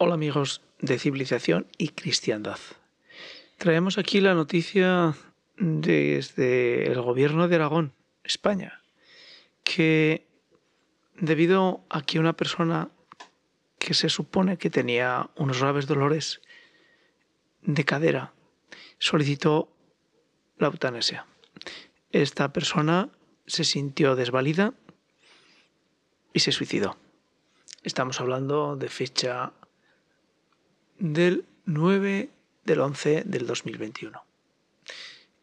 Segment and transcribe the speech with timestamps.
[0.00, 2.58] Hola amigos de civilización y cristiandad.
[3.56, 5.16] Traemos aquí la noticia
[5.56, 7.92] desde el gobierno de Aragón,
[8.22, 8.80] España,
[9.64, 10.24] que
[11.16, 12.90] debido a que una persona
[13.80, 16.42] que se supone que tenía unos graves dolores
[17.62, 18.32] de cadera
[19.00, 19.68] solicitó
[20.58, 21.26] la eutanasia.
[22.12, 23.08] Esta persona
[23.48, 24.74] se sintió desvalida
[26.32, 26.96] y se suicidó.
[27.82, 29.54] Estamos hablando de fecha
[30.98, 32.30] del 9
[32.64, 34.24] del 11 del 2021.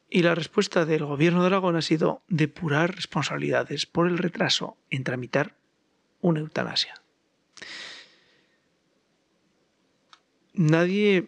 [0.10, 5.04] Y la respuesta del gobierno de Aragón ha sido depurar responsabilidades por el retraso en
[5.04, 5.56] tramitar
[6.22, 6.94] una eutanasia.
[10.54, 11.28] Nadie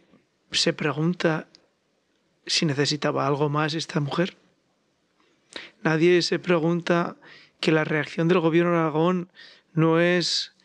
[0.52, 1.48] se pregunta
[2.46, 4.38] si necesitaba algo más esta mujer.
[5.84, 7.18] Nadie se pregunta
[7.59, 9.32] que la reacción del gobierno de Aragón
[9.73, 10.55] no es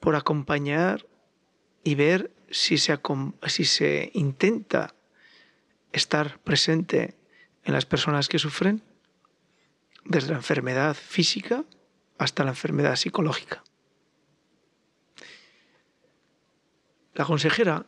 [0.00, 1.06] por acompañar
[1.82, 2.98] y ver si se,
[3.46, 4.94] si se intenta
[5.92, 7.16] estar presente
[7.64, 8.82] en las personas que sufren,
[10.04, 11.64] desde la enfermedad física
[12.18, 13.62] hasta la enfermedad psicológica.
[17.14, 17.86] La consejera,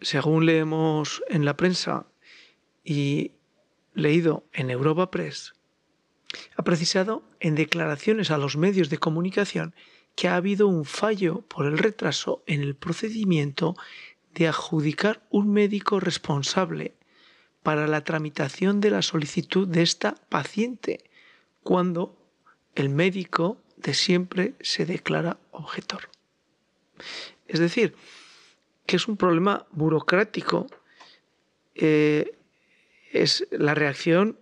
[0.00, 2.06] según leemos en la prensa
[2.84, 3.32] y
[3.94, 5.54] leído en Europa Press,
[6.56, 9.74] ha precisado en declaraciones a los medios de comunicación
[10.14, 13.76] que ha habido un fallo por el retraso en el procedimiento
[14.34, 16.94] de adjudicar un médico responsable
[17.62, 21.04] para la tramitación de la solicitud de esta paciente,
[21.62, 22.16] cuando
[22.74, 26.10] el médico de siempre se declara objetor.
[27.46, 27.94] Es decir,
[28.86, 30.66] que es un problema burocrático,
[31.74, 32.36] eh,
[33.12, 34.38] es la reacción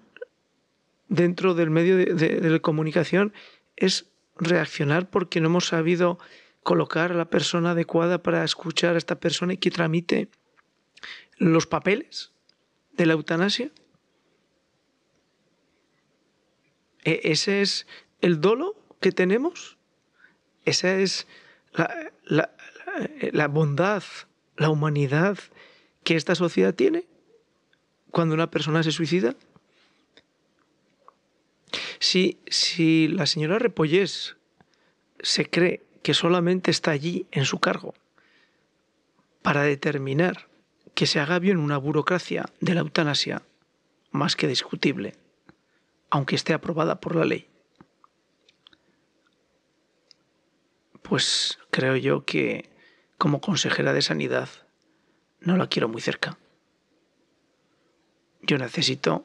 [1.08, 3.32] dentro del medio de, de comunicación
[3.76, 4.11] es
[4.42, 6.18] reaccionar porque no hemos sabido
[6.62, 10.28] colocar a la persona adecuada para escuchar a esta persona y que tramite
[11.38, 12.32] los papeles
[12.92, 13.70] de la eutanasia.
[17.04, 17.86] E, ¿Ese es
[18.20, 19.78] el dolo que tenemos?
[20.64, 21.26] ¿Esa es
[21.72, 22.54] la, la,
[23.32, 24.04] la bondad,
[24.56, 25.38] la humanidad
[26.04, 27.06] que esta sociedad tiene
[28.10, 29.34] cuando una persona se suicida?
[32.12, 34.36] Si, la señora Repollés
[35.20, 37.94] se cree que solamente está allí en su cargo
[39.40, 40.46] para determinar
[40.94, 43.40] que se haga bien una burocracia de la eutanasia
[44.10, 45.14] más que discutible,
[46.10, 47.48] aunque esté aprobada por la ley.
[51.00, 52.68] Pues creo yo que
[53.16, 54.50] como consejera de sanidad
[55.40, 56.36] no la quiero muy cerca.
[58.42, 59.24] Yo necesito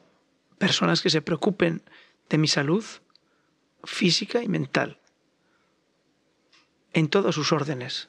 [0.56, 1.82] personas que se preocupen
[2.28, 2.84] de mi salud
[3.84, 4.98] física y mental,
[6.92, 8.08] en todos sus órdenes.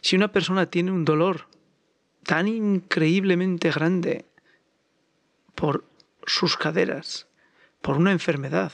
[0.00, 1.48] Si una persona tiene un dolor
[2.24, 4.26] tan increíblemente grande
[5.54, 5.84] por
[6.26, 7.28] sus caderas,
[7.80, 8.72] por una enfermedad,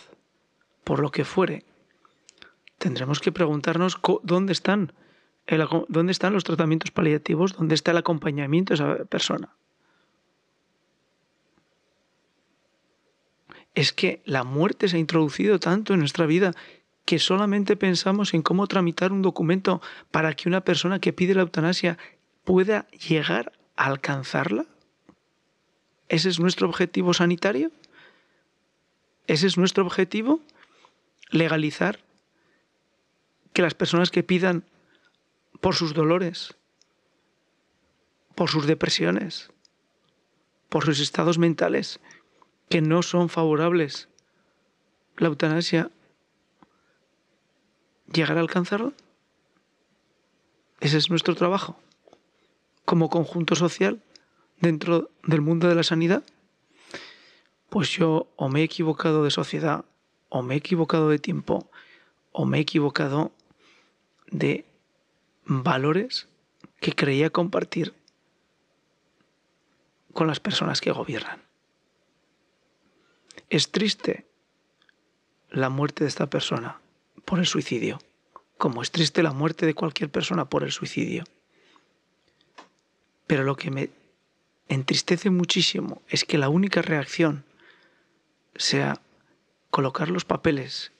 [0.84, 1.64] por lo que fuere,
[2.78, 4.92] tendremos que preguntarnos dónde están,
[5.88, 9.54] dónde están los tratamientos paliativos, dónde está el acompañamiento de esa persona.
[13.74, 16.52] Es que la muerte se ha introducido tanto en nuestra vida
[17.04, 21.42] que solamente pensamos en cómo tramitar un documento para que una persona que pide la
[21.42, 21.98] eutanasia
[22.44, 24.66] pueda llegar a alcanzarla.
[26.08, 27.70] ¿Ese es nuestro objetivo sanitario?
[29.26, 30.40] ¿Ese es nuestro objetivo?
[31.30, 32.00] Legalizar
[33.52, 34.64] que las personas que pidan
[35.60, 36.56] por sus dolores,
[38.34, 39.50] por sus depresiones,
[40.68, 42.00] por sus estados mentales,
[42.70, 44.08] que no son favorables,
[45.16, 45.90] la eutanasia
[48.12, 48.94] llegar a alcanzarlo?
[50.78, 51.76] Ese es nuestro trabajo
[52.84, 54.00] como conjunto social
[54.60, 56.22] dentro del mundo de la sanidad.
[57.70, 59.84] Pues yo o me he equivocado de sociedad,
[60.28, 61.68] o me he equivocado de tiempo,
[62.30, 63.32] o me he equivocado
[64.30, 64.64] de
[65.44, 66.28] valores
[66.78, 67.94] que creía compartir
[70.12, 71.49] con las personas que gobiernan.
[73.50, 74.26] Es triste
[75.50, 76.80] la muerte de esta persona
[77.24, 77.98] por el suicidio,
[78.58, 81.24] como es triste la muerte de cualquier persona por el suicidio.
[83.26, 83.90] Pero lo que me
[84.68, 87.44] entristece muchísimo es que la única reacción
[88.54, 89.00] sea
[89.70, 90.92] colocar los papeles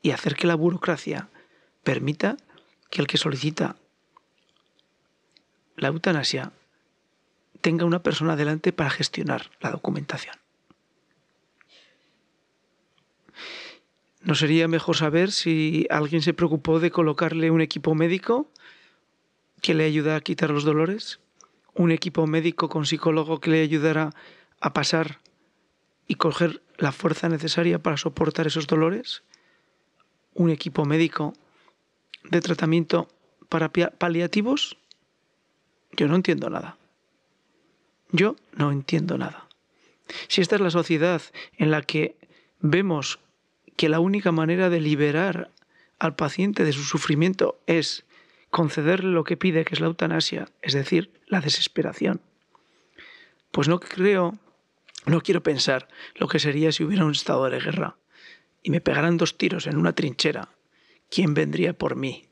[0.00, 1.28] y hacer que la burocracia
[1.84, 2.38] permita
[2.90, 3.76] que el que solicita
[5.76, 6.52] la eutanasia
[7.60, 10.34] tenga una persona delante para gestionar la documentación.
[14.20, 18.50] ¿No sería mejor saber si alguien se preocupó de colocarle un equipo médico
[19.62, 21.20] que le ayuda a quitar los dolores,
[21.74, 24.10] un equipo médico con psicólogo que le ayudará
[24.60, 25.20] a pasar
[26.06, 29.22] y coger la fuerza necesaria para soportar esos dolores,
[30.34, 31.34] un equipo médico
[32.24, 33.08] de tratamiento
[33.48, 34.76] para paliativos,
[35.96, 36.76] yo no entiendo nada.
[38.10, 39.46] Yo no entiendo nada.
[40.28, 41.20] Si esta es la sociedad
[41.56, 42.16] en la que
[42.60, 43.20] vemos
[43.78, 45.52] que la única manera de liberar
[46.00, 48.04] al paciente de su sufrimiento es
[48.50, 52.20] concederle lo que pide, que es la eutanasia, es decir, la desesperación,
[53.52, 54.36] pues no creo,
[55.06, 55.86] no quiero pensar
[56.16, 57.96] lo que sería si hubiera un estado de guerra
[58.64, 60.48] y me pegaran dos tiros en una trinchera.
[61.08, 62.26] ¿Quién vendría por mí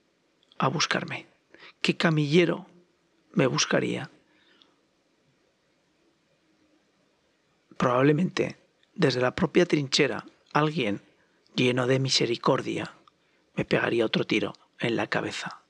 [0.58, 1.26] a buscarme?
[1.80, 2.66] ¿Qué camillero
[3.32, 4.10] me buscaría?
[7.76, 8.56] Probablemente
[8.94, 11.05] desde la propia trinchera alguien
[11.56, 12.94] lleno de misericordia
[13.54, 15.62] me pegaría otro tiro en la cabeza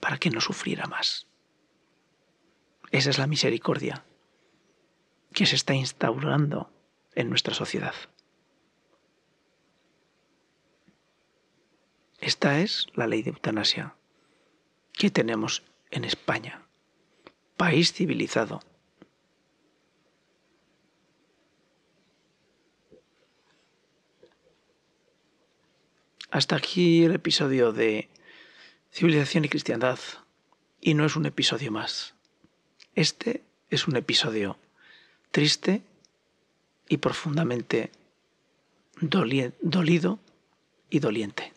[0.00, 1.26] para que no sufriera más.
[2.90, 4.04] Esa es la misericordia
[5.32, 6.72] que se está instaurando
[7.14, 7.94] en nuestra sociedad.
[12.20, 13.96] Esta es la ley de eutanasia
[14.92, 16.66] que tenemos en España,
[17.56, 18.60] país civilizado.
[26.34, 28.08] Hasta aquí el episodio de
[28.92, 30.00] Civilización y Cristiandad.
[30.80, 32.14] Y no es un episodio más.
[32.96, 34.58] Este es un episodio
[35.30, 35.82] triste
[36.88, 37.92] y profundamente
[39.00, 40.18] dolido
[40.90, 41.53] y doliente.